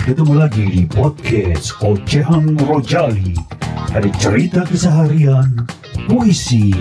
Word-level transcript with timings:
Ketemu 0.00 0.32
lagi 0.32 0.64
di 0.64 0.82
podcast 0.88 1.76
Ocehan 1.84 2.56
Rojali. 2.64 3.36
Ada 3.92 4.08
cerita 4.16 4.64
keseharian, 4.64 5.68
puisi, 6.08 6.72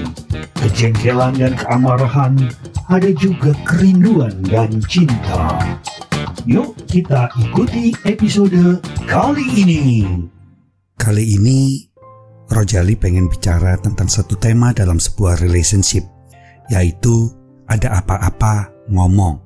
kejengkelan 0.55 1.35
dan 1.35 1.51
keamarahan, 1.59 2.39
ada 2.87 3.11
juga 3.19 3.51
kerinduan 3.67 4.31
dan 4.47 4.79
cinta. 4.87 5.59
Yuk 6.47 6.79
kita 6.87 7.27
ikuti 7.43 7.91
episode 8.07 8.79
kali 9.03 9.67
ini. 9.67 10.07
Kali 10.95 11.35
ini 11.35 11.91
Rojali 12.47 12.95
pengen 12.95 13.27
bicara 13.27 13.75
tentang 13.83 14.07
satu 14.07 14.39
tema 14.39 14.71
dalam 14.71 14.95
sebuah 14.95 15.43
relationship, 15.43 16.07
yaitu 16.71 17.35
ada 17.67 17.99
apa-apa 17.99 18.71
ngomong. 18.87 19.43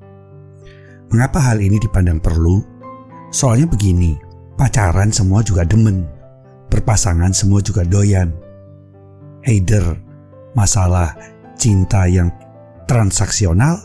Mengapa 1.10 1.42
hal 1.42 1.58
ini 1.58 1.82
dipandang 1.82 2.22
perlu? 2.22 2.73
Soalnya 3.34 3.66
begini, 3.66 4.14
pacaran 4.54 5.10
semua 5.10 5.42
juga 5.42 5.66
demen, 5.66 6.06
berpasangan 6.70 7.34
semua 7.34 7.58
juga 7.58 7.82
doyan. 7.82 8.30
Either 9.50 9.82
masalah 10.54 11.18
cinta 11.58 12.06
yang 12.06 12.30
transaksional 12.86 13.82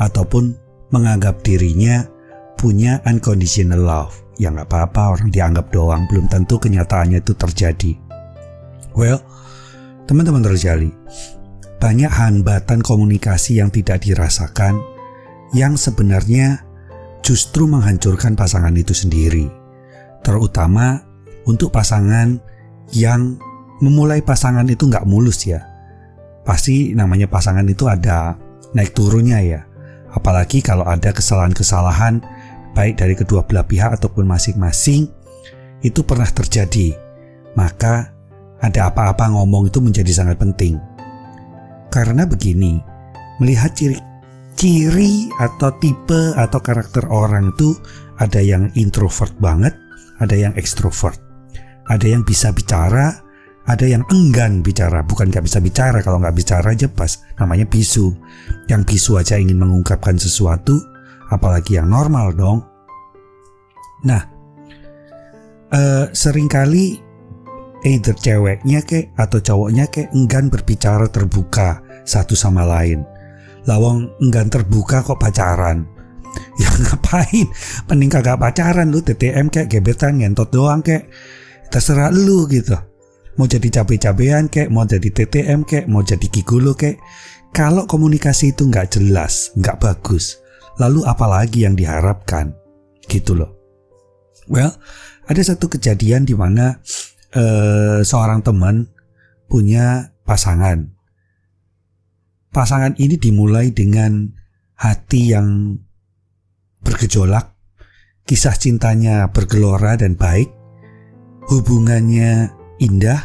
ataupun 0.00 0.56
menganggap 0.96 1.44
dirinya 1.44 2.08
punya 2.56 3.04
unconditional 3.04 3.84
love. 3.84 4.16
Ya 4.40 4.48
nggak 4.48 4.72
apa-apa 4.72 5.20
orang 5.20 5.28
dianggap 5.28 5.68
doang, 5.68 6.08
belum 6.08 6.32
tentu 6.32 6.56
kenyataannya 6.56 7.20
itu 7.20 7.36
terjadi. 7.36 7.92
Well, 8.96 9.20
teman-teman 10.08 10.40
terjadi, 10.40 10.88
banyak 11.76 12.08
hambatan 12.08 12.80
komunikasi 12.80 13.60
yang 13.60 13.68
tidak 13.68 14.08
dirasakan 14.08 14.80
yang 15.52 15.76
sebenarnya 15.76 16.69
justru 17.20 17.68
menghancurkan 17.68 18.34
pasangan 18.34 18.72
itu 18.76 18.92
sendiri. 18.96 19.46
Terutama 20.20 21.00
untuk 21.48 21.72
pasangan 21.72 22.36
yang 22.92 23.40
memulai 23.80 24.20
pasangan 24.20 24.66
itu 24.68 24.88
nggak 24.88 25.08
mulus 25.08 25.48
ya. 25.48 25.64
Pasti 26.44 26.92
namanya 26.92 27.28
pasangan 27.28 27.64
itu 27.64 27.88
ada 27.88 28.36
naik 28.76 28.92
turunnya 28.92 29.40
ya. 29.40 29.60
Apalagi 30.10 30.60
kalau 30.60 30.84
ada 30.84 31.14
kesalahan-kesalahan 31.14 32.20
baik 32.74 32.98
dari 32.98 33.14
kedua 33.14 33.46
belah 33.46 33.64
pihak 33.64 33.94
ataupun 34.00 34.26
masing-masing 34.26 35.06
itu 35.80 36.00
pernah 36.04 36.28
terjadi. 36.28 36.96
Maka 37.54 38.12
ada 38.60 38.92
apa-apa 38.92 39.32
ngomong 39.32 39.72
itu 39.72 39.80
menjadi 39.80 40.12
sangat 40.12 40.36
penting. 40.36 40.76
Karena 41.90 42.22
begini, 42.22 42.78
melihat 43.42 43.74
ciri 43.74 43.98
ciri 44.60 45.32
atau 45.40 45.72
tipe 45.80 46.36
atau 46.36 46.60
karakter 46.60 47.08
orang 47.08 47.56
itu 47.56 47.72
ada 48.20 48.44
yang 48.44 48.68
introvert 48.76 49.32
banget, 49.40 49.72
ada 50.20 50.36
yang 50.36 50.52
ekstrovert. 50.52 51.16
Ada 51.88 52.04
yang 52.12 52.28
bisa 52.28 52.52
bicara, 52.52 53.24
ada 53.64 53.88
yang 53.88 54.04
enggan 54.12 54.60
bicara. 54.60 55.00
Bukan 55.00 55.32
nggak 55.32 55.48
bisa 55.48 55.64
bicara, 55.64 56.04
kalau 56.04 56.20
nggak 56.20 56.36
bicara 56.36 56.76
aja 56.76 56.92
pas 56.92 57.24
namanya 57.40 57.64
bisu. 57.64 58.12
Yang 58.68 58.82
bisu 58.84 59.16
aja 59.16 59.40
ingin 59.40 59.56
mengungkapkan 59.56 60.20
sesuatu, 60.20 60.76
apalagi 61.32 61.80
yang 61.80 61.88
normal 61.88 62.36
dong. 62.36 62.60
Nah, 64.04 64.22
eh, 65.72 66.04
sering 66.12 66.52
kali 66.52 67.00
either 67.88 68.12
ceweknya 68.12 68.84
kek 68.84 69.16
atau 69.16 69.40
cowoknya 69.40 69.88
kek 69.88 70.12
enggan 70.12 70.52
berbicara 70.52 71.08
terbuka 71.08 71.80
satu 72.04 72.36
sama 72.36 72.60
lain 72.68 73.19
lawang 73.68 74.08
enggan 74.22 74.48
terbuka 74.48 75.04
kok 75.04 75.20
pacaran. 75.20 75.84
Ya 76.56 76.70
ngapain? 76.86 77.48
Mending 77.90 78.10
kagak 78.12 78.38
pacaran 78.38 78.88
lu 78.88 79.02
TTM 79.02 79.50
kayak 79.50 79.68
gebetan 79.72 80.22
ngentot 80.22 80.48
doang 80.52 80.80
kayak 80.80 81.10
terserah 81.68 82.14
lu 82.14 82.46
gitu. 82.48 82.76
Mau 83.38 83.48
jadi 83.48 83.80
cabe-cabean 83.80 84.52
kayak 84.52 84.68
mau 84.68 84.84
jadi 84.84 85.08
TTM 85.08 85.64
kayak 85.64 85.86
mau 85.88 86.04
jadi 86.04 86.26
gigolo 86.28 86.76
kayak 86.76 87.00
kalau 87.50 87.88
komunikasi 87.88 88.54
itu 88.54 88.68
nggak 88.70 88.94
jelas 88.94 89.50
nggak 89.58 89.82
bagus 89.82 90.38
lalu 90.78 91.02
apalagi 91.08 91.66
yang 91.66 91.74
diharapkan? 91.74 92.54
Gitu 93.08 93.34
loh. 93.34 93.50
Well 94.46 94.70
ada 95.30 95.42
satu 95.46 95.70
kejadian 95.70 96.26
di 96.26 96.34
mana 96.34 96.78
uh, 97.38 98.02
seorang 98.02 98.42
teman 98.42 98.90
punya 99.46 100.14
pasangan 100.26 100.99
Pasangan 102.50 102.98
ini 102.98 103.14
dimulai 103.14 103.70
dengan 103.70 104.26
hati 104.74 105.30
yang 105.30 105.78
bergejolak, 106.82 107.54
kisah 108.26 108.58
cintanya 108.58 109.30
bergelora 109.30 109.94
dan 109.94 110.18
baik, 110.18 110.50
hubungannya 111.46 112.50
indah, 112.82 113.22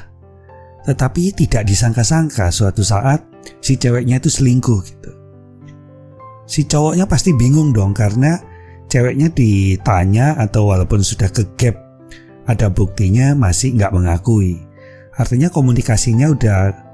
tetapi 0.85 1.33
tidak 1.33 1.65
disangka-sangka 1.65 2.53
suatu 2.53 2.85
saat 2.85 3.25
si 3.65 3.81
ceweknya 3.81 4.21
itu 4.21 4.29
selingkuh 4.29 4.79
gitu. 4.85 5.11
Si 6.45 6.69
cowoknya 6.69 7.09
pasti 7.09 7.33
bingung 7.33 7.73
dong 7.73 7.97
karena 7.97 8.37
ceweknya 8.85 9.33
ditanya 9.33 10.37
atau 10.37 10.69
walaupun 10.69 11.01
sudah 11.01 11.33
ke 11.33 11.41
gap 11.57 11.73
ada 12.45 12.69
buktinya 12.69 13.33
masih 13.33 13.73
nggak 13.73 13.89
mengakui. 13.89 14.61
Artinya 15.17 15.49
komunikasinya 15.49 16.29
udah 16.29 16.84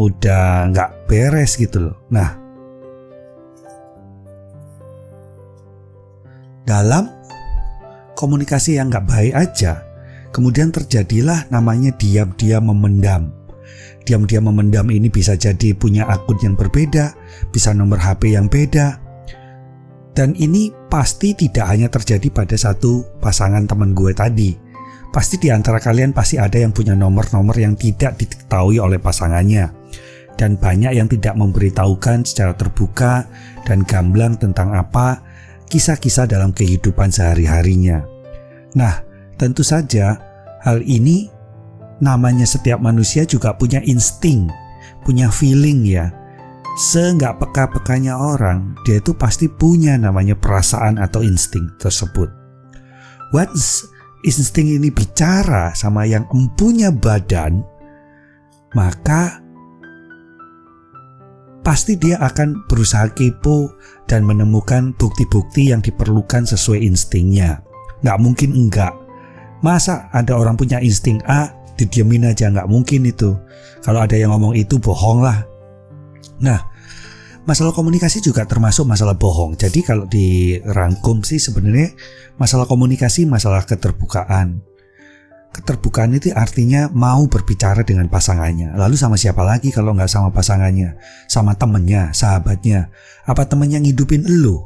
udah 0.00 0.72
nggak 0.72 0.90
beres 1.04 1.60
gitu 1.60 1.92
loh. 1.92 1.96
Nah, 2.08 2.32
dalam 6.64 7.12
komunikasi 8.16 8.80
yang 8.80 8.88
nggak 8.88 9.04
baik 9.04 9.34
aja, 9.36 9.84
kemudian 10.32 10.72
terjadilah 10.72 11.44
namanya 11.52 11.92
diam-diam 12.00 12.72
memendam. 12.72 13.36
Diam-diam 14.08 14.48
memendam 14.48 14.88
ini 14.88 15.12
bisa 15.12 15.36
jadi 15.36 15.76
punya 15.76 16.08
akun 16.08 16.40
yang 16.40 16.56
berbeda, 16.56 17.12
bisa 17.52 17.76
nomor 17.76 18.00
HP 18.00 18.32
yang 18.32 18.48
beda. 18.48 18.96
Dan 20.16 20.32
ini 20.40 20.72
pasti 20.88 21.36
tidak 21.36 21.70
hanya 21.70 21.86
terjadi 21.92 22.32
pada 22.32 22.56
satu 22.56 23.04
pasangan 23.20 23.68
teman 23.68 23.92
gue 23.92 24.10
tadi. 24.16 24.56
Pasti 25.12 25.38
di 25.38 25.52
antara 25.52 25.78
kalian 25.78 26.10
pasti 26.10 26.38
ada 26.40 26.58
yang 26.58 26.74
punya 26.74 26.96
nomor-nomor 26.98 27.54
yang 27.54 27.74
tidak 27.78 28.18
diketahui 28.18 28.78
oleh 28.78 28.98
pasangannya 28.98 29.79
dan 30.40 30.56
banyak 30.56 30.96
yang 30.96 31.04
tidak 31.04 31.36
memberitahukan 31.36 32.24
secara 32.24 32.56
terbuka 32.56 33.28
dan 33.68 33.84
gamblang 33.84 34.40
tentang 34.40 34.72
apa 34.72 35.20
kisah-kisah 35.68 36.24
dalam 36.24 36.56
kehidupan 36.56 37.12
sehari-harinya. 37.12 38.00
Nah, 38.72 39.04
tentu 39.36 39.60
saja 39.60 40.16
hal 40.64 40.80
ini 40.80 41.28
namanya 42.00 42.48
setiap 42.48 42.80
manusia 42.80 43.28
juga 43.28 43.52
punya 43.52 43.84
insting, 43.84 44.48
punya 45.04 45.28
feeling 45.28 45.84
ya. 45.84 46.08
Seenggak 46.80 47.36
peka-pekanya 47.36 48.16
orang, 48.16 48.72
dia 48.88 49.04
itu 49.04 49.12
pasti 49.12 49.52
punya 49.52 50.00
namanya 50.00 50.32
perasaan 50.32 50.96
atau 50.96 51.20
insting 51.20 51.68
tersebut. 51.76 52.32
Once 53.36 53.84
insting 54.24 54.80
ini 54.80 54.88
bicara 54.88 55.76
sama 55.76 56.08
yang 56.08 56.24
empunya 56.32 56.88
badan, 56.88 57.60
maka 58.72 59.39
pasti 61.70 61.94
dia 61.94 62.18
akan 62.18 62.66
berusaha 62.66 63.06
kepo 63.14 63.70
dan 64.10 64.26
menemukan 64.26 64.90
bukti-bukti 64.98 65.70
yang 65.70 65.78
diperlukan 65.78 66.42
sesuai 66.42 66.82
instingnya. 66.82 67.62
Nggak 68.02 68.18
mungkin 68.18 68.50
enggak. 68.58 68.90
Masa 69.62 70.10
ada 70.10 70.34
orang 70.34 70.58
punya 70.58 70.82
insting 70.82 71.22
A, 71.30 71.54
didiemin 71.78 72.26
aja 72.26 72.50
nggak 72.50 72.66
mungkin 72.66 73.06
itu. 73.06 73.38
Kalau 73.86 74.02
ada 74.02 74.18
yang 74.18 74.34
ngomong 74.34 74.58
itu 74.58 74.82
bohong 74.82 75.22
lah. 75.22 75.46
Nah, 76.42 76.58
masalah 77.46 77.70
komunikasi 77.70 78.18
juga 78.18 78.42
termasuk 78.50 78.90
masalah 78.90 79.14
bohong. 79.14 79.54
Jadi 79.54 79.86
kalau 79.86 80.10
dirangkum 80.10 81.22
sih 81.22 81.38
sebenarnya 81.38 81.94
masalah 82.34 82.66
komunikasi, 82.66 83.30
masalah 83.30 83.62
keterbukaan. 83.62 84.58
Keterbukaan 85.50 86.14
itu 86.14 86.30
artinya 86.30 86.86
mau 86.94 87.26
berbicara 87.26 87.82
dengan 87.82 88.06
pasangannya. 88.06 88.78
Lalu 88.78 88.94
sama 88.94 89.18
siapa 89.18 89.42
lagi 89.42 89.74
kalau 89.74 89.98
nggak 89.98 90.06
sama 90.06 90.30
pasangannya? 90.30 90.94
Sama 91.26 91.58
temennya, 91.58 92.14
sahabatnya. 92.14 92.94
Apa 93.26 93.50
temennya 93.50 93.82
ngidupin 93.82 94.30
elu? 94.30 94.62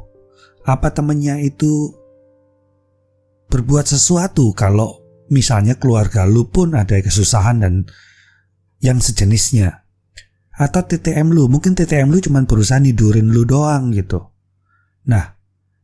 Apa 0.61 0.93
temennya 0.93 1.41
itu 1.41 1.89
berbuat 3.49 3.89
sesuatu 3.89 4.53
kalau 4.53 5.01
misalnya 5.33 5.73
keluarga 5.73 6.29
lu 6.29 6.45
pun 6.45 6.77
ada 6.77 7.01
kesusahan 7.01 7.65
dan 7.65 7.89
yang 8.77 9.01
sejenisnya? 9.01 9.85
Atau 10.55 10.85
TTM 10.85 11.33
lu, 11.33 11.49
mungkin 11.49 11.73
TTM 11.73 12.13
lu 12.13 12.21
cuma 12.21 12.45
berusaha 12.45 12.77
nidurin 12.77 13.33
lu 13.33 13.41
doang 13.43 13.89
gitu. 13.89 14.21
Nah, 15.09 15.33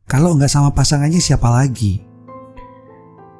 kalau 0.06 0.38
nggak 0.38 0.48
sama 0.48 0.70
pasangannya 0.70 1.18
siapa 1.18 1.50
lagi? 1.50 2.11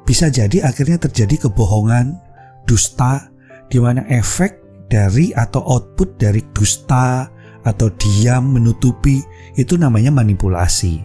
Bisa 0.03 0.27
jadi 0.27 0.67
akhirnya 0.67 0.99
terjadi 0.99 1.47
kebohongan, 1.47 2.19
dusta, 2.67 3.31
di 3.71 3.79
mana 3.79 4.03
efek 4.11 4.59
dari 4.91 5.31
atau 5.33 5.63
output 5.63 6.19
dari 6.19 6.43
dusta 6.51 7.27
atau 7.63 7.87
diam 7.95 8.53
menutupi 8.53 9.23
itu 9.55 9.79
namanya 9.79 10.11
manipulasi. 10.11 11.01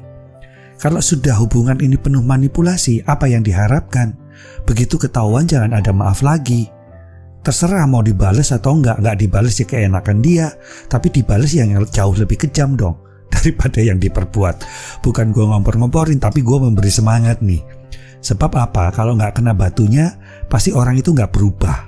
Kalau 0.79 1.03
sudah 1.03 1.35
hubungan 1.43 1.79
ini 1.83 1.99
penuh 1.99 2.23
manipulasi, 2.23 3.03
apa 3.03 3.27
yang 3.27 3.43
diharapkan? 3.43 4.15
Begitu 4.63 4.95
ketahuan 4.95 5.47
jangan 5.51 5.75
ada 5.75 5.91
maaf 5.91 6.23
lagi. 6.23 6.71
Terserah 7.43 7.87
mau 7.91 8.03
dibales 8.03 8.55
atau 8.55 8.79
enggak, 8.79 9.03
enggak 9.03 9.17
dibales 9.19 9.55
ya 9.59 9.67
keenakan 9.67 10.19
dia, 10.23 10.55
tapi 10.87 11.11
dibales 11.11 11.51
yang 11.55 11.75
jauh 11.91 12.15
lebih 12.15 12.47
kejam 12.47 12.79
dong 12.79 12.95
daripada 13.35 13.83
yang 13.83 13.99
diperbuat. 13.99 14.63
Bukan 15.03 15.35
gue 15.35 15.45
ngompor-ngomporin, 15.51 16.23
tapi 16.23 16.47
gue 16.47 16.59
memberi 16.63 16.91
semangat 16.91 17.43
nih. 17.43 17.78
Sebab 18.19 18.53
apa? 18.59 18.91
Kalau 18.95 19.15
nggak 19.15 19.39
kena 19.39 19.55
batunya, 19.55 20.19
pasti 20.51 20.75
orang 20.75 20.99
itu 20.99 21.15
nggak 21.15 21.31
berubah. 21.31 21.79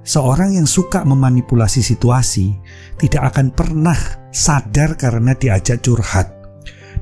Seorang 0.00 0.56
yang 0.56 0.64
suka 0.64 1.04
memanipulasi 1.04 1.84
situasi 1.84 2.56
tidak 2.96 3.36
akan 3.36 3.52
pernah 3.52 3.96
sadar 4.32 4.96
karena 4.96 5.36
diajak 5.36 5.84
curhat 5.84 6.40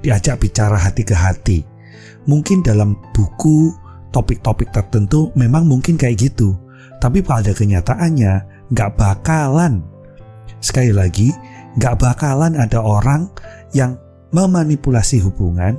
diajak 0.02 0.38
bicara 0.43 0.78
hati 0.78 1.02
ke 1.02 1.14
hati. 1.14 1.58
Mungkin 2.28 2.62
dalam 2.62 2.94
buku 3.16 3.72
topik-topik 4.12 4.70
tertentu 4.70 5.32
memang 5.34 5.64
mungkin 5.66 5.96
kayak 5.96 6.31
gitu. 6.31 6.55
Tapi 6.99 7.22
pada 7.22 7.55
kenyataannya 7.55 8.32
nggak 8.75 8.90
bakalan. 8.99 9.82
Sekali 10.58 10.90
lagi, 10.90 11.31
nggak 11.78 11.96
bakalan 12.02 12.58
ada 12.58 12.82
orang 12.82 13.31
yang 13.72 13.94
memanipulasi 14.34 15.22
hubungan 15.22 15.78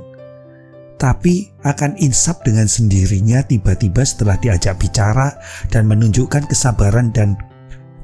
tapi 1.00 1.48
akan 1.64 1.96
insap 1.96 2.44
dengan 2.44 2.68
sendirinya 2.68 3.40
tiba-tiba 3.48 4.04
setelah 4.04 4.36
diajak 4.36 4.76
bicara 4.76 5.32
dan 5.72 5.88
menunjukkan 5.88 6.44
kesabaran 6.44 7.08
dan 7.16 7.40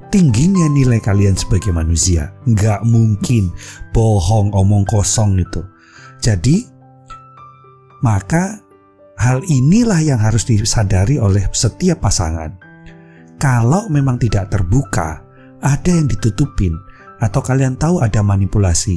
tingginya 0.08 0.64
nilai 0.72 0.96
kalian 0.96 1.36
sebagai 1.36 1.76
manusia. 1.76 2.32
Nggak 2.48 2.88
mungkin 2.88 3.52
bohong 3.92 4.48
omong 4.56 4.88
kosong 4.88 5.36
itu. 5.36 5.60
Jadi, 6.24 6.64
maka 8.00 8.64
hal 9.20 9.44
inilah 9.44 10.00
yang 10.00 10.16
harus 10.16 10.48
disadari 10.48 11.20
oleh 11.20 11.44
setiap 11.52 12.00
pasangan. 12.00 12.56
Kalau 13.36 13.92
memang 13.92 14.16
tidak 14.16 14.48
terbuka, 14.48 15.20
ada 15.60 15.90
yang 15.92 16.08
ditutupin, 16.08 16.72
atau 17.20 17.44
kalian 17.44 17.76
tahu 17.76 18.00
ada 18.00 18.24
manipulasi, 18.24 18.96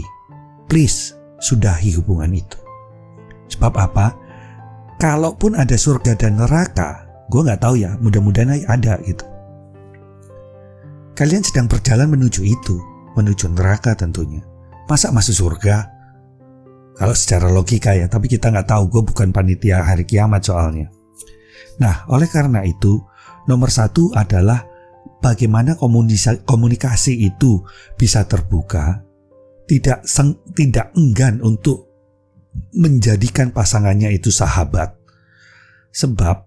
please 0.72 1.20
sudahi 1.44 2.00
hubungan 2.00 2.32
itu. 2.40 2.69
Sebab 3.50 3.74
apa? 3.76 4.14
Kalaupun 5.00 5.56
ada 5.56 5.74
surga 5.80 6.14
dan 6.14 6.38
neraka, 6.38 7.08
gue 7.32 7.42
nggak 7.42 7.62
tahu 7.64 7.80
ya, 7.80 7.96
mudah-mudahan 8.04 8.62
ada 8.68 9.00
gitu. 9.08 9.26
Kalian 11.16 11.44
sedang 11.44 11.68
berjalan 11.68 12.08
menuju 12.08 12.48
itu, 12.48 12.76
menuju 13.16 13.52
neraka 13.52 13.96
tentunya. 13.96 14.40
Masa 14.88 15.12
masuk 15.12 15.36
surga? 15.36 15.88
Kalau 17.00 17.16
secara 17.16 17.48
logika 17.48 17.96
ya, 17.96 18.12
tapi 18.12 18.28
kita 18.28 18.52
nggak 18.52 18.68
tahu. 18.68 18.84
Gue 18.92 19.04
bukan 19.08 19.32
panitia 19.32 19.84
hari 19.84 20.04
kiamat 20.04 20.44
soalnya. 20.44 20.92
Nah, 21.80 22.04
oleh 22.12 22.28
karena 22.28 22.64
itu, 22.68 23.00
nomor 23.48 23.72
satu 23.72 24.12
adalah 24.12 24.68
bagaimana 25.24 25.80
komunikasi 26.44 27.24
itu 27.24 27.64
bisa 27.96 28.28
terbuka, 28.28 29.00
tidak 29.68 30.04
tidak 30.56 30.92
enggan 30.96 31.40
untuk 31.40 31.89
menjadikan 32.74 33.54
pasangannya 33.54 34.14
itu 34.14 34.30
sahabat. 34.34 34.96
Sebab 35.90 36.46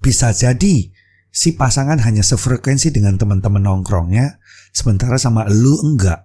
bisa 0.00 0.30
jadi 0.32 0.92
si 1.32 1.52
pasangan 1.52 2.00
hanya 2.00 2.24
sefrekuensi 2.24 2.92
dengan 2.92 3.20
teman-teman 3.20 3.64
nongkrongnya, 3.64 4.40
sementara 4.72 5.20
sama 5.20 5.44
lu 5.48 5.76
enggak. 5.84 6.24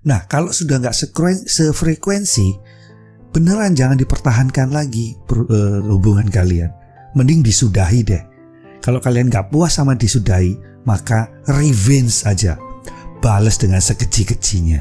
Nah, 0.00 0.24
kalau 0.26 0.48
sudah 0.48 0.80
nggak 0.80 0.96
sefrekuensi, 1.44 2.48
beneran 3.36 3.76
jangan 3.76 4.00
dipertahankan 4.00 4.72
lagi 4.72 5.12
uh, 5.28 5.84
hubungan 5.84 6.26
kalian. 6.32 6.72
Mending 7.12 7.44
disudahi 7.44 8.00
deh. 8.06 8.22
Kalau 8.80 8.96
kalian 8.96 9.28
nggak 9.28 9.52
puas 9.52 9.76
sama 9.76 9.92
disudahi, 9.92 10.56
maka 10.88 11.28
revenge 11.52 12.24
aja. 12.24 12.56
Balas 13.20 13.60
dengan 13.60 13.84
sekeji-kejinya. 13.84 14.80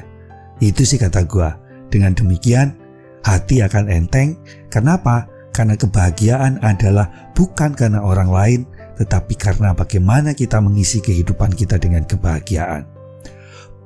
Itu 0.63 0.87
sih 0.87 0.95
kata 0.95 1.27
gua. 1.27 1.59
Dengan 1.91 2.15
demikian, 2.15 2.78
hati 3.25 3.61
akan 3.63 3.89
enteng. 3.91 4.39
Kenapa? 4.71 5.27
Karena 5.51 5.75
kebahagiaan 5.75 6.61
adalah 6.63 7.31
bukan 7.35 7.75
karena 7.75 7.99
orang 7.99 8.29
lain, 8.31 8.61
tetapi 8.95 9.35
karena 9.35 9.75
bagaimana 9.75 10.31
kita 10.31 10.61
mengisi 10.63 11.03
kehidupan 11.03 11.51
kita 11.51 11.75
dengan 11.75 12.07
kebahagiaan 12.07 12.99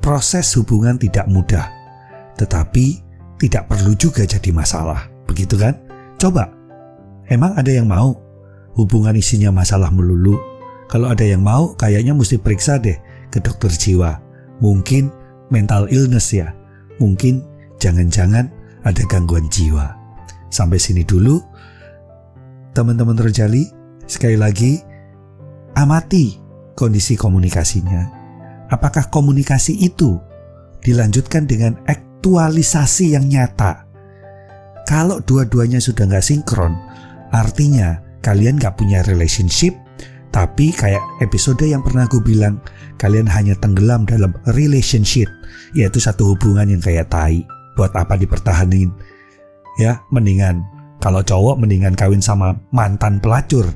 proses 0.03 0.51
hubungan 0.59 0.99
tidak 0.99 1.23
mudah, 1.31 1.71
tetapi 2.35 2.99
tidak 3.39 3.71
perlu 3.71 3.95
juga 3.95 4.27
jadi 4.27 4.51
masalah. 4.51 5.07
Begitu 5.23 5.55
kan? 5.55 5.79
Coba, 6.19 6.51
emang 7.31 7.55
ada 7.55 7.71
yang 7.71 7.87
mau 7.87 8.19
hubungan 8.75 9.15
isinya 9.15 9.55
masalah 9.55 9.87
melulu? 9.87 10.35
Kalau 10.91 11.07
ada 11.07 11.23
yang 11.23 11.39
mau, 11.39 11.71
kayaknya 11.79 12.11
mesti 12.11 12.35
periksa 12.35 12.75
deh 12.83 12.99
ke 13.31 13.39
dokter 13.39 13.71
jiwa. 13.71 14.19
Mungkin 14.59 15.07
mental 15.47 15.87
illness 15.87 16.35
ya. 16.35 16.51
Mungkin 16.99 17.41
jangan-jangan 17.79 18.51
ada 18.83 19.03
gangguan 19.07 19.47
jiwa. 19.47 19.95
Sampai 20.53 20.77
sini 20.77 21.01
dulu, 21.07 21.41
teman-teman 22.77 23.17
terjali. 23.17 23.67
Sekali 24.03 24.35
lagi, 24.35 24.83
amati 25.79 26.35
kondisi 26.75 27.15
komunikasinya 27.15 28.23
apakah 28.73 29.05
komunikasi 29.13 29.77
itu 29.85 30.17
dilanjutkan 30.81 31.45
dengan 31.45 31.77
aktualisasi 31.85 33.13
yang 33.13 33.29
nyata. 33.29 33.85
Kalau 34.89 35.21
dua-duanya 35.23 35.77
sudah 35.77 36.09
nggak 36.09 36.25
sinkron, 36.25 36.73
artinya 37.29 38.01
kalian 38.25 38.57
nggak 38.57 38.75
punya 38.75 39.05
relationship, 39.05 39.77
tapi 40.33 40.73
kayak 40.73 40.99
episode 41.21 41.61
yang 41.63 41.85
pernah 41.85 42.09
gue 42.09 42.19
bilang, 42.19 42.59
kalian 42.99 43.29
hanya 43.29 43.55
tenggelam 43.61 44.03
dalam 44.03 44.35
relationship, 44.51 45.29
yaitu 45.71 46.03
satu 46.03 46.35
hubungan 46.35 46.67
yang 46.67 46.83
kayak 46.83 47.07
tai. 47.07 47.45
Buat 47.73 47.93
apa 47.97 48.17
dipertahanin? 48.17 48.93
Ya, 49.81 50.05
mendingan 50.13 50.61
kalau 51.03 51.19
cowok 51.19 51.59
mendingan 51.59 51.97
kawin 51.97 52.23
sama 52.23 52.55
mantan 52.71 53.19
pelacur 53.19 53.67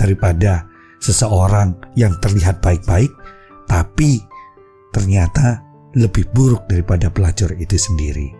daripada 0.00 0.66
seseorang 0.98 1.78
yang 1.94 2.16
terlihat 2.18 2.58
baik-baik 2.58 3.10
tapi 3.70 4.18
ternyata 4.90 5.62
lebih 5.94 6.26
buruk 6.34 6.66
daripada 6.66 7.08
pelacur 7.12 7.52
itu 7.56 7.76
sendiri. 7.78 8.32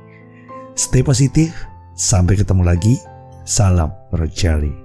Stay 0.74 1.04
positif, 1.04 1.52
sampai 1.94 2.36
ketemu 2.36 2.64
lagi. 2.64 2.94
Salam 3.42 3.90
Rojali. 4.14 4.81